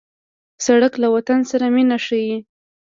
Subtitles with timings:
[0.65, 2.35] سړک له وطن سره مینه ښيي.